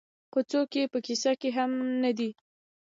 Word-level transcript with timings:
خو 0.31 0.39
څوک 0.51 0.69
یې 0.77 0.83
په 0.93 0.99
کيسه 1.05 1.31
کې 1.41 1.49
هم 1.57 1.71
نه 2.03 2.11
دي. 2.17 2.29